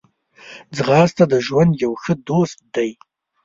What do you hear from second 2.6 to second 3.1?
دی